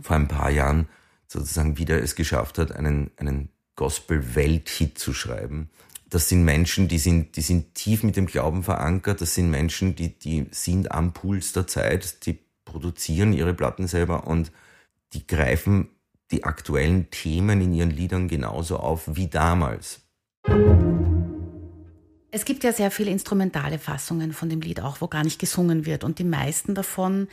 [0.00, 0.88] vor ein paar Jahren
[1.28, 5.70] sozusagen wieder es geschafft hat, einen, einen Gospel-Welthit zu schreiben.
[6.08, 9.20] Das sind Menschen, die sind, die sind tief mit dem Glauben verankert.
[9.20, 12.26] Das sind Menschen, die, die sind am Puls der Zeit.
[12.26, 14.52] Die produzieren ihre Platten selber und
[15.12, 15.88] die greifen
[16.30, 20.05] die aktuellen Themen in ihren Liedern genauso auf wie damals.
[22.30, 25.86] Es gibt ja sehr viele instrumentale Fassungen von dem Lied auch, wo gar nicht gesungen
[25.86, 26.04] wird.
[26.04, 27.28] Und die meisten davon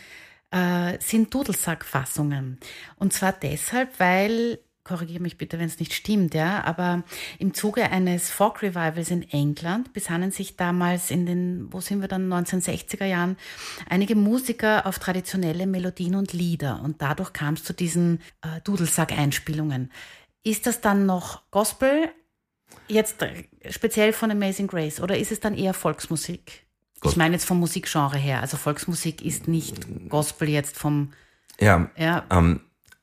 [0.52, 2.60] äh, sind Dudelsack-Fassungen.
[2.98, 7.04] Und zwar deshalb, weil, korrigiere mich bitte, wenn es nicht stimmt, ja, aber
[7.40, 12.32] im Zuge eines Folk-Revivals in England besannen sich damals in den, wo sind wir dann,
[12.32, 13.36] 1960er Jahren,
[13.90, 16.82] einige Musiker auf traditionelle Melodien und Lieder.
[16.82, 19.92] Und dadurch kam es zu diesen äh, Dudelsack-Einspielungen.
[20.44, 22.10] Ist das dann noch Gospel?
[22.88, 23.16] Jetzt
[23.70, 26.64] speziell von Amazing Grace oder ist es dann eher Volksmusik?
[26.96, 28.42] Ich Gos- meine jetzt vom Musikgenre her.
[28.42, 31.14] Also Volksmusik ist nicht Gospel jetzt vom,
[31.60, 32.62] Ja, ja, ähm,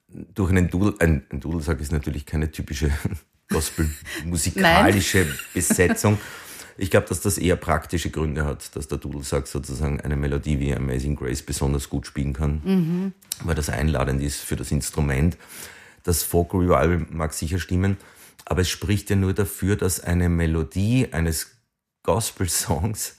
[0.09, 2.90] durch einen Dudel, ein, ein Dudelsack ist natürlich keine typische
[3.50, 6.18] Gospel-musikalische Besetzung.
[6.76, 10.74] Ich glaube, dass das eher praktische Gründe hat, dass der Dudelsack sozusagen eine Melodie wie
[10.74, 13.12] Amazing Grace besonders gut spielen kann,
[13.44, 15.37] weil das einladend ist für das Instrument.
[16.04, 17.98] Das Folk Revival mag sicher stimmen,
[18.51, 21.53] aber es spricht ja nur dafür, dass eine Melodie eines
[22.03, 23.17] Gospel-Songs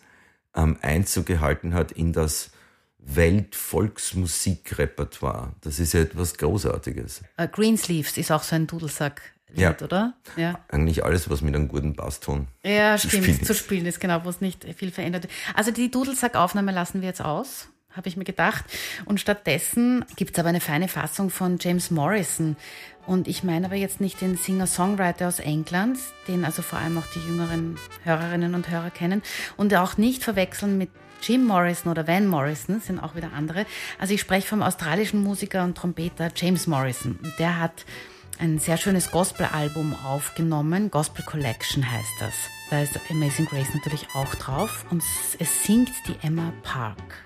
[0.55, 2.51] ähm, Einzug gehalten hat in das
[2.99, 5.53] Welt-Volksmusikrepertoire.
[5.61, 7.21] Das ist ja etwas Großartiges.
[7.37, 9.75] äh, Greensleeves ist auch so ein Dudelsack-Lied, Ja.
[9.81, 10.13] oder?
[10.35, 10.59] Ja.
[10.69, 13.23] Eigentlich alles, was mit einem guten Basston Ja, zu stimmt.
[13.25, 13.59] spielen zu ist.
[13.59, 15.27] spielen ist genau, wo es nicht viel verändert.
[15.55, 18.65] Also die Dudelsack-Aufnahme lassen wir jetzt aus, habe ich mir gedacht.
[19.05, 22.55] Und stattdessen gibt es aber eine feine Fassung von James Morrison.
[23.07, 27.07] Und ich meine aber jetzt nicht den Singer-Songwriter aus England, den also vor allem auch
[27.15, 29.21] die jüngeren Hörerinnen und Hörer kennen.
[29.57, 30.89] Und auch nicht verwechseln mit
[31.21, 33.65] Jim Morrison oder Van Morrison, sind auch wieder andere.
[33.99, 37.19] Also ich spreche vom australischen Musiker und Trompeter James Morrison.
[37.37, 37.85] Der hat
[38.39, 40.89] ein sehr schönes Gospel-Album aufgenommen.
[40.89, 42.33] Gospel Collection heißt das.
[42.71, 45.03] Da ist Amazing Grace natürlich auch drauf und
[45.39, 47.25] es singt die Emma Park.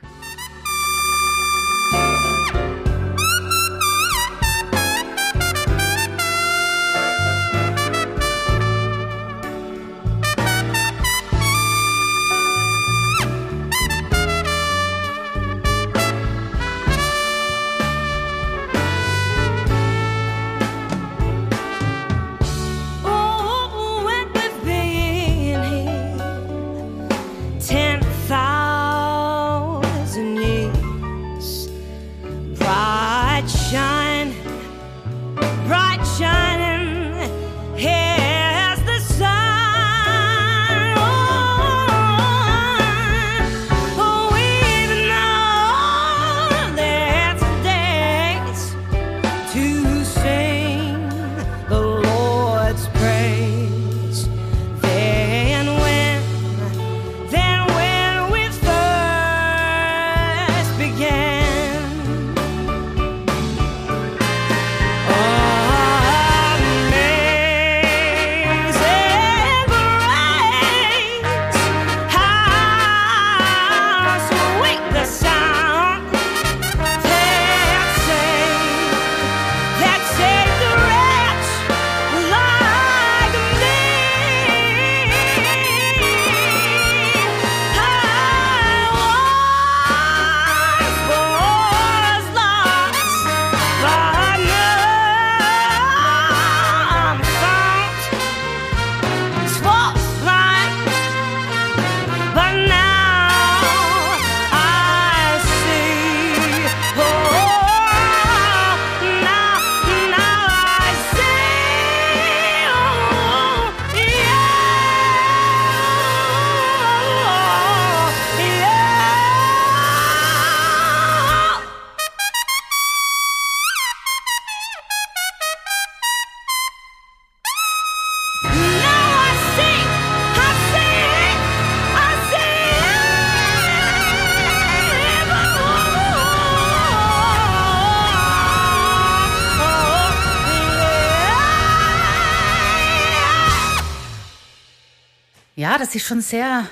[145.76, 146.70] Ja, das ist schon sehr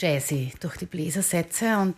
[0.00, 1.94] jazzy durch die Bläsersätze und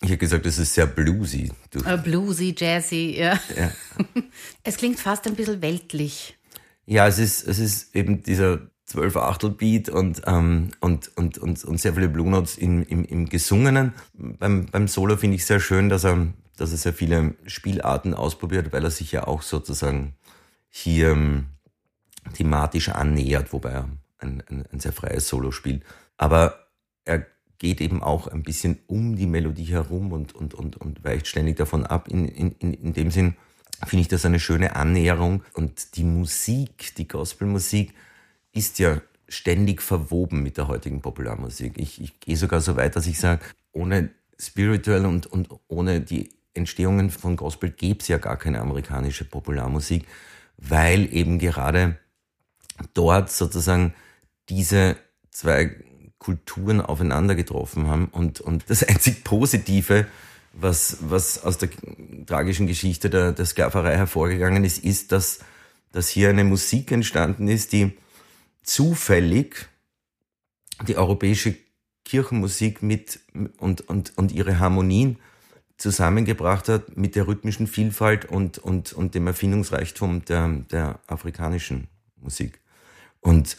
[0.00, 1.50] Ich hätte gesagt, das ist sehr bluesy.
[1.84, 3.40] Äh, bluesy, jazzy, ja.
[3.56, 3.72] ja.
[4.62, 6.38] Es klingt fast ein bisschen weltlich.
[6.86, 11.64] ja, es ist, es ist eben dieser 12 Achtel Beat und, ähm, und, und, und,
[11.64, 13.94] und sehr viele Blue Notes im, im, im Gesungenen.
[14.14, 18.72] Beim, beim Solo finde ich sehr schön, dass er, dass er sehr viele Spielarten ausprobiert,
[18.72, 20.14] weil er sich ja auch sozusagen
[20.68, 21.46] hier ähm,
[22.32, 23.88] thematisch annähert, wobei er
[24.18, 25.84] ein, ein, ein sehr freies Solo spielt.
[26.16, 26.66] Aber
[27.04, 27.26] er
[27.58, 31.56] geht eben auch ein bisschen um die Melodie herum und, und, und, und weicht ständig
[31.56, 32.08] davon ab.
[32.08, 33.34] In, in, in, in dem Sinn
[33.86, 35.42] finde ich das eine schöne Annäherung.
[35.54, 37.94] Und die Musik, die Gospelmusik,
[38.52, 41.78] ist ja ständig verwoben mit der heutigen Popularmusik.
[41.78, 46.30] Ich, ich gehe sogar so weit, dass ich sage, ohne Spiritual und, und ohne die
[46.54, 50.06] Entstehungen von Gospel gäbe es ja gar keine amerikanische Popularmusik,
[50.56, 51.98] weil eben gerade
[52.94, 53.94] dort sozusagen
[54.48, 54.96] diese
[55.30, 55.76] zwei
[56.18, 60.06] Kulturen aufeinander getroffen haben und, und das einzig Positive,
[60.52, 61.70] was, was aus der
[62.26, 65.40] tragischen Geschichte der, der Sklaverei hervorgegangen ist, ist, dass,
[65.92, 67.96] dass hier eine Musik entstanden ist, die
[68.62, 69.68] zufällig
[70.86, 71.56] die europäische
[72.04, 73.20] Kirchenmusik mit
[73.58, 75.18] und, und, und ihre Harmonien
[75.76, 82.60] zusammengebracht hat mit der rhythmischen Vielfalt und, und, und dem Erfindungsreichtum der, der afrikanischen Musik.
[83.20, 83.56] Und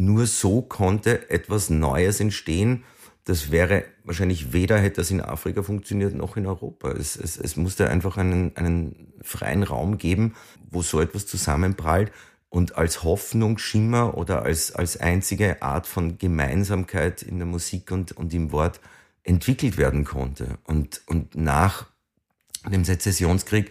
[0.00, 2.84] nur so konnte etwas Neues entstehen.
[3.24, 6.90] Das wäre wahrscheinlich weder hätte das in Afrika funktioniert noch in Europa.
[6.92, 10.34] Es, es, es musste einfach einen, einen freien Raum geben,
[10.70, 12.10] wo so etwas zusammenprallt
[12.48, 18.34] und als Hoffnungsschimmer oder als, als einzige Art von Gemeinsamkeit in der Musik und, und
[18.34, 18.80] im Wort
[19.22, 20.58] entwickelt werden konnte.
[20.64, 21.86] Und, und nach
[22.68, 23.70] dem Sezessionskrieg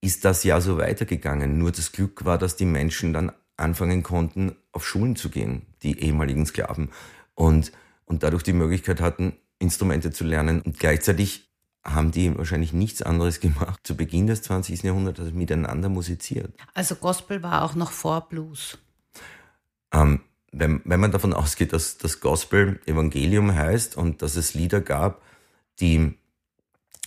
[0.00, 1.58] ist das ja so weitergegangen.
[1.58, 5.98] Nur das Glück war, dass die Menschen dann anfangen konnten, auf Schulen zu gehen, die
[6.00, 6.90] ehemaligen Sklaven.
[7.34, 7.72] Und,
[8.04, 10.62] und dadurch die Möglichkeit hatten, Instrumente zu lernen.
[10.62, 11.50] Und gleichzeitig
[11.84, 14.82] haben die wahrscheinlich nichts anderes gemacht zu Beginn des 20.
[14.82, 16.52] Jahrhunderts als miteinander musiziert.
[16.74, 18.78] Also Gospel war auch noch vor Blues.
[19.92, 20.20] Ähm,
[20.52, 25.22] wenn, wenn man davon ausgeht, dass das Gospel Evangelium heißt und dass es Lieder gab,
[25.80, 26.14] die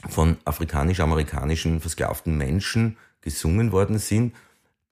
[0.09, 4.35] von afrikanisch-amerikanischen versklavten Menschen gesungen worden sind,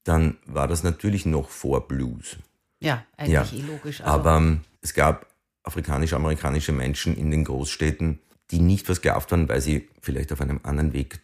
[0.03, 2.37] dann war das natürlich noch vor Blues.
[2.81, 4.01] Ja, eigentlich eh logisch.
[4.01, 5.27] Also, Aber ähm, es gab
[5.63, 10.93] afrikanisch-amerikanische Menschen in den Großstädten, die nicht versklavt waren, weil sie vielleicht auf einem anderen
[10.93, 11.21] Weg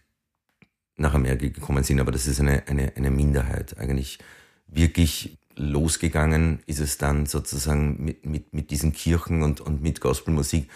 [0.95, 1.99] nach Amerika gekommen sind.
[1.99, 3.77] Aber das ist eine, eine, eine Minderheit.
[3.77, 4.19] Eigentlich
[4.67, 10.69] wirklich losgegangen ist es dann sozusagen mit, mit, mit diesen Kirchen und, und mit Gospelmusik,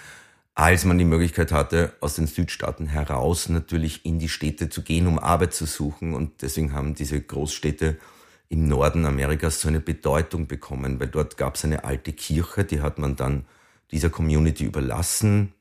[0.56, 5.08] als man die Möglichkeit hatte, aus den Südstaaten heraus natürlich in die Städte zu gehen,
[5.08, 6.13] um Arbeit zu suchen.
[6.13, 7.98] Und deswegen haben diese Großstädte
[8.52, 12.82] im Norden Amerikas so eine Bedeutung bekommen, weil dort gab es eine alte Kirche, die
[12.82, 13.46] hat man dann
[13.92, 15.54] dieser Community überlassen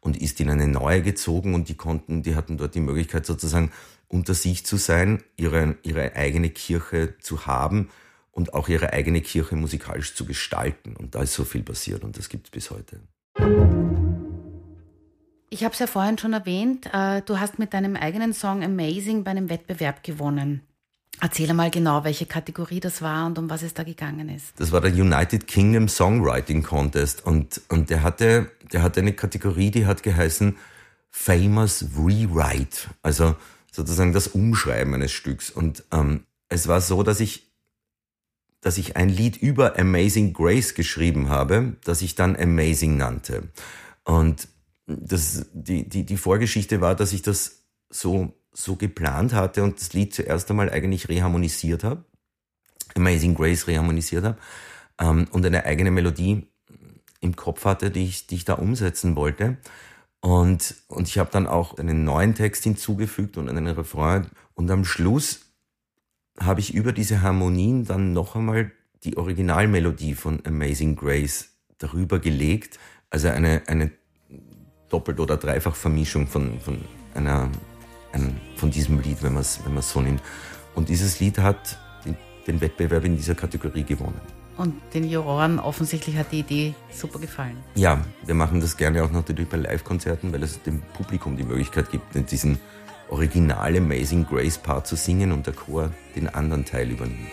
[0.00, 3.70] und ist in eine neue gezogen und die konnten, die hatten dort die Möglichkeit sozusagen
[4.08, 7.90] unter sich zu sein, ihre, ihre eigene Kirche zu haben
[8.30, 10.96] und auch ihre eigene Kirche musikalisch zu gestalten.
[10.96, 13.00] Und da ist so viel passiert und das gibt es bis heute.
[15.50, 19.22] ich habe es ja vorhin schon erwähnt, äh, du hast mit deinem eigenen Song Amazing
[19.22, 20.62] bei einem Wettbewerb gewonnen.
[21.20, 24.52] Erzähl mal genau, welche Kategorie das war und um was es da gegangen ist.
[24.56, 29.70] Das war der United Kingdom Songwriting Contest und, und der hatte, der hatte eine Kategorie,
[29.70, 30.56] die hat geheißen
[31.10, 33.34] Famous Rewrite, also
[33.72, 35.50] sozusagen das Umschreiben eines Stücks.
[35.50, 37.50] Und ähm, es war so, dass ich,
[38.60, 43.48] dass ich ein Lied über Amazing Grace geschrieben habe, das ich dann Amazing nannte.
[44.04, 44.48] Und
[44.86, 49.92] das, die, die, die Vorgeschichte war, dass ich das so so geplant hatte und das
[49.92, 52.04] Lied zuerst einmal eigentlich reharmonisiert habe,
[52.96, 54.38] Amazing Grace reharmonisiert habe
[54.98, 56.48] ähm, und eine eigene Melodie
[57.20, 59.58] im Kopf hatte, die ich, die ich da umsetzen wollte.
[60.20, 64.26] Und, und ich habe dann auch einen neuen Text hinzugefügt und einen Refrain.
[64.54, 65.40] Und am Schluss
[66.40, 68.72] habe ich über diese Harmonien dann noch einmal
[69.04, 72.80] die Originalmelodie von Amazing Grace darüber gelegt.
[73.10, 73.92] Also eine, eine
[74.88, 76.80] Doppelt- oder Dreifachvermischung von, von
[77.14, 77.52] einer ein,
[78.56, 80.22] von diesem Lied, wenn man es wenn so nimmt.
[80.74, 84.20] Und dieses Lied hat den, den Wettbewerb in dieser Kategorie gewonnen.
[84.56, 87.56] Und den Juroren offensichtlich hat die Idee super gefallen.
[87.76, 91.90] Ja, wir machen das gerne auch natürlich bei Live-Konzerten, weil es dem Publikum die Möglichkeit
[91.92, 92.58] gibt, diesen
[93.08, 97.30] original Amazing Grace Part zu singen und der Chor den anderen Teil übernimmt.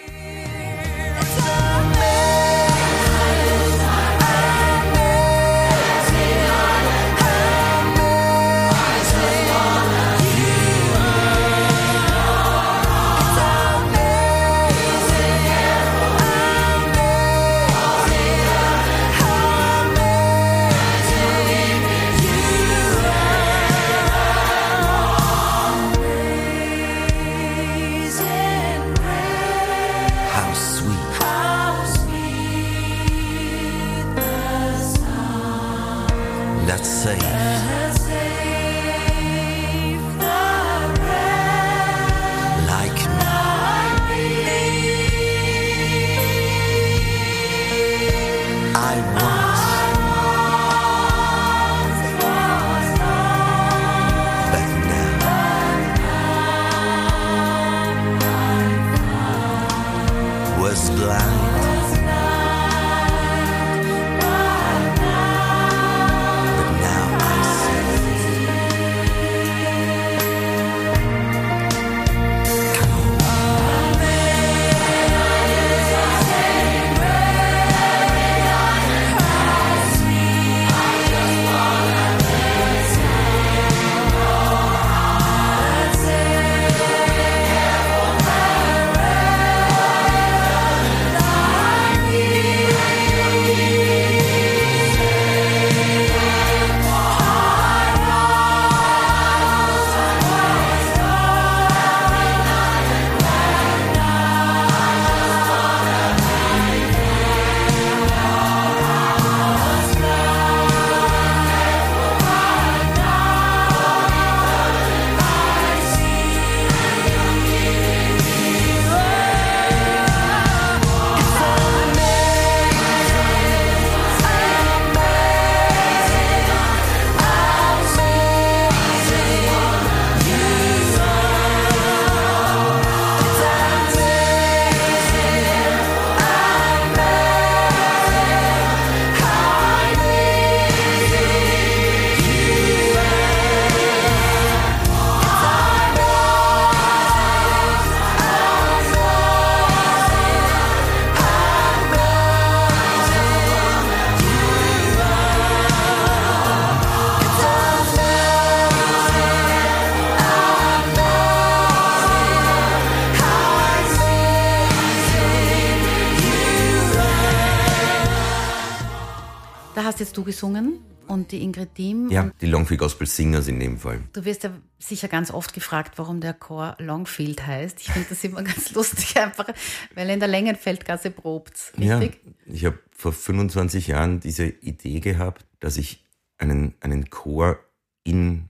[170.16, 172.10] Hast du gesungen und die Ingrid Diem.
[172.10, 174.00] Ja, die Longfield Gospel Singers in dem Fall.
[174.14, 177.82] du wirst ja sicher ganz oft gefragt, warum der Chor Longfield heißt.
[177.82, 179.50] Ich finde das immer ganz lustig, einfach,
[179.94, 181.74] weil er in der Längenfeldgasse probt.
[181.78, 182.22] Richtig?
[182.46, 186.06] Ja, ich habe vor 25 Jahren diese Idee gehabt, dass ich
[186.38, 187.60] einen, einen Chor
[188.06, 188.48] in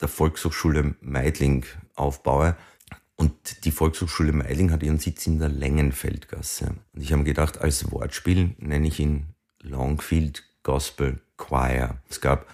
[0.00, 2.56] der Volkshochschule Meidling aufbaue.
[3.16, 6.74] Und die Volkshochschule Meidling hat ihren Sitz in der Längenfeldgasse.
[6.94, 11.98] Und ich habe gedacht, als Wortspiel nenne ich ihn Longfield Gospel Choir.
[12.10, 12.46] Es gab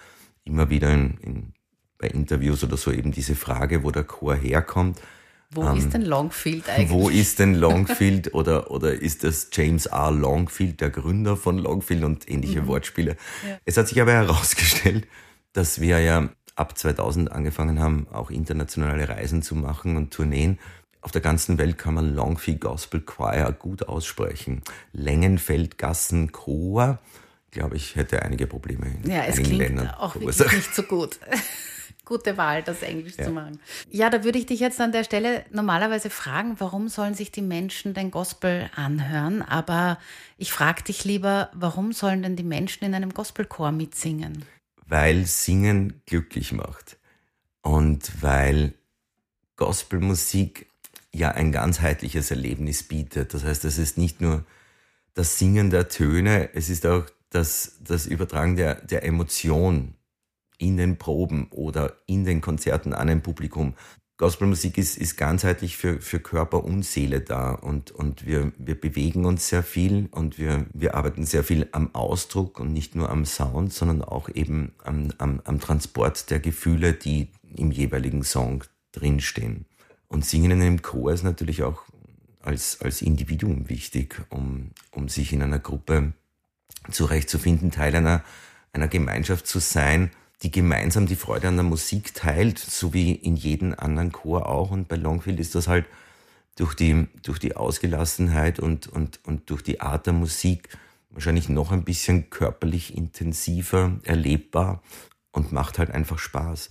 [0.45, 1.53] immer wieder in, in,
[1.97, 5.01] bei Interviews oder so eben diese Frage, wo der Chor herkommt.
[5.49, 6.89] Wo ist denn Longfield eigentlich?
[6.91, 10.11] Wo ist denn Longfield oder, oder ist das James R.
[10.11, 13.17] Longfield, der Gründer von Longfield und ähnliche Wortspiele?
[13.65, 15.07] Es hat sich aber herausgestellt,
[15.53, 20.59] dass wir ja ab 2000 angefangen haben, auch internationale Reisen zu machen und Tourneen.
[21.01, 24.61] Auf der ganzen Welt kann man Longfield Gospel Choir gut aussprechen.
[24.91, 26.99] Längenfeldgassen Chor,
[27.53, 30.57] glaube ich, hätte einige Probleme in Ja, es klingt Ländern auch wirklich verursacht.
[30.57, 31.19] nicht so gut.
[32.05, 33.61] Gute Wahl, das Englisch zu machen.
[33.89, 37.41] Ja, da würde ich dich jetzt an der Stelle normalerweise fragen, warum sollen sich die
[37.41, 39.41] Menschen den Gospel anhören?
[39.41, 39.97] Aber
[40.37, 44.43] ich frage dich lieber, warum sollen denn die Menschen in einem Gospelchor mitsingen?
[44.85, 46.97] weil Singen glücklich macht
[47.61, 48.73] und weil
[49.55, 50.67] Gospelmusik
[51.11, 53.33] ja ein ganzheitliches Erlebnis bietet.
[53.33, 54.45] Das heißt, es ist nicht nur
[55.13, 59.95] das Singen der Töne, es ist auch das, das Übertragen der, der Emotion
[60.57, 63.73] in den Proben oder in den Konzerten an ein Publikum.
[64.17, 69.25] Gospelmusik ist, ist ganzheitlich für, für Körper und Seele da und, und wir, wir bewegen
[69.25, 73.25] uns sehr viel und wir, wir arbeiten sehr viel am Ausdruck und nicht nur am
[73.25, 79.65] Sound, sondern auch eben am, am, am Transport der Gefühle, die im jeweiligen Song drinstehen.
[80.07, 81.81] Und Singen in einem Chor ist natürlich auch
[82.43, 86.13] als, als Individuum wichtig, um, um sich in einer Gruppe
[86.91, 88.23] zurechtzufinden, Teil einer,
[88.73, 90.11] einer Gemeinschaft zu sein,
[90.41, 94.71] die gemeinsam die Freude an der Musik teilt, so wie in jedem anderen Chor auch.
[94.71, 95.85] Und bei Longfield ist das halt
[96.55, 100.69] durch die, durch die Ausgelassenheit und, und, und durch die Art der Musik
[101.09, 104.81] wahrscheinlich noch ein bisschen körperlich intensiver erlebbar
[105.31, 106.69] und macht halt einfach Spaß.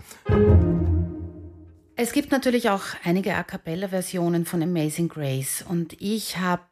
[1.97, 6.63] Es gibt natürlich auch einige A cappella-Versionen von Amazing Grace und ich habe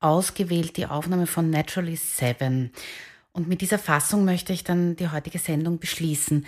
[0.00, 2.70] ausgewählt die Aufnahme von Naturally Seven.
[3.32, 6.46] Und mit dieser Fassung möchte ich dann die heutige Sendung beschließen.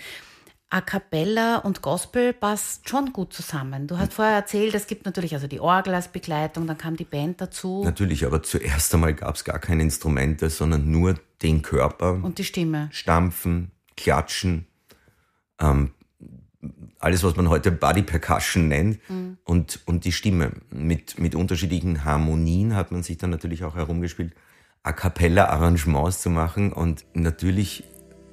[0.69, 3.87] A cappella und Gospel passt schon gut zusammen.
[3.87, 7.03] Du hast vorher erzählt, es gibt natürlich also die Orgel als Begleitung, dann kam die
[7.03, 12.13] Band dazu Natürlich, aber zuerst einmal gab es gar keine Instrumente, sondern nur den Körper.
[12.23, 12.87] und die Stimme.
[12.91, 14.65] Stampfen, klatschen,
[15.59, 15.91] ähm,
[16.99, 18.99] alles, was man heute Body Percussion nennt
[19.43, 20.51] und, und die Stimme.
[20.69, 24.33] Mit, mit unterschiedlichen Harmonien hat man sich dann natürlich auch herumgespielt,
[24.83, 27.83] A cappella Arrangements zu machen und natürlich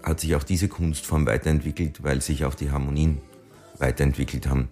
[0.03, 3.19] hat sich auch diese Kunstform weiterentwickelt, weil sich auch die Harmonien
[3.79, 4.69] weiterentwickelt haben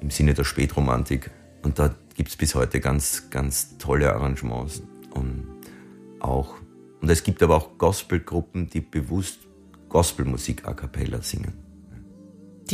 [0.00, 1.30] im Sinne der Spätromantik.
[1.62, 4.82] Und da gibt es bis heute ganz, ganz tolle Arrangements.
[5.14, 5.46] Und
[6.20, 6.56] auch.
[7.00, 9.40] Und es gibt aber auch Gospelgruppen, die bewusst
[9.88, 11.63] Gospelmusik a cappella singen.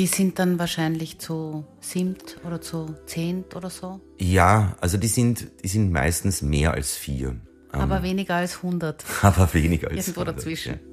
[0.01, 5.47] Die sind dann wahrscheinlich zu siebt oder zu zehnt oder so, Ja, also die sind,
[5.63, 7.37] die sind meistens mehr als vier.
[7.71, 9.05] aber weniger als 100.
[9.23, 10.73] Aber weniger als Irgendwo 100, dazwischen.
[10.73, 10.90] ja.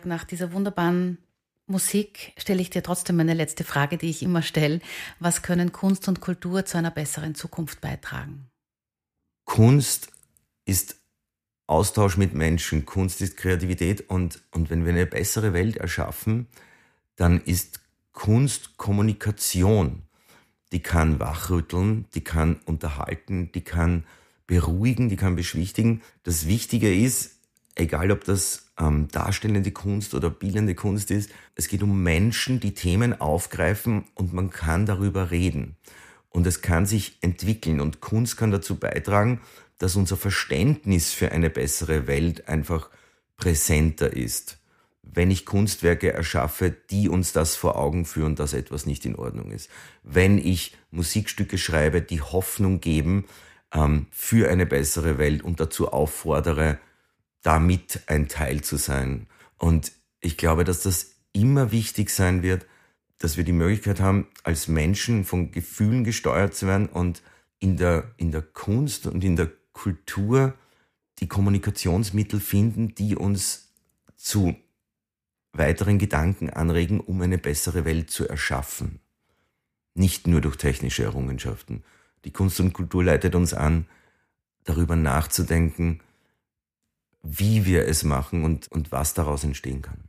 [0.00, 1.18] Georg, nach dieser wunderbaren
[1.66, 4.80] Musik stelle ich dir trotzdem meine letzte Frage, die ich immer stelle.
[5.18, 8.46] Was können Kunst und Kultur zu einer besseren Zukunft beitragen?
[9.44, 10.10] Kunst
[10.64, 10.96] ist
[11.66, 16.48] Austausch mit Menschen, Kunst ist Kreativität und, und wenn wir eine bessere Welt erschaffen,
[17.16, 17.80] dann ist
[18.12, 20.02] Kunst Kommunikation.
[20.72, 24.04] Die kann wachrütteln, die kann unterhalten, die kann
[24.46, 26.02] beruhigen, die kann beschwichtigen.
[26.24, 27.39] Das Wichtige ist,
[27.74, 32.74] egal ob das ähm, darstellende Kunst oder bildende Kunst ist, es geht um Menschen, die
[32.74, 35.76] Themen aufgreifen und man kann darüber reden.
[36.28, 39.40] Und es kann sich entwickeln und Kunst kann dazu beitragen,
[39.78, 42.90] dass unser Verständnis für eine bessere Welt einfach
[43.36, 44.58] präsenter ist.
[45.02, 49.50] Wenn ich Kunstwerke erschaffe, die uns das vor Augen führen, dass etwas nicht in Ordnung
[49.50, 49.70] ist.
[50.04, 53.24] Wenn ich Musikstücke schreibe, die Hoffnung geben
[53.74, 56.78] ähm, für eine bessere Welt und dazu auffordere,
[57.42, 59.26] damit ein Teil zu sein.
[59.56, 62.66] Und ich glaube, dass das immer wichtig sein wird,
[63.18, 67.22] dass wir die Möglichkeit haben, als Menschen von Gefühlen gesteuert zu werden und
[67.58, 70.54] in der, in der Kunst und in der Kultur
[71.18, 73.72] die Kommunikationsmittel finden, die uns
[74.16, 74.56] zu
[75.52, 79.00] weiteren Gedanken anregen, um eine bessere Welt zu erschaffen.
[79.94, 81.82] Nicht nur durch technische Errungenschaften.
[82.24, 83.86] Die Kunst und Kultur leitet uns an,
[84.64, 86.00] darüber nachzudenken,
[87.22, 90.04] wie wir es machen und, und was daraus entstehen kann.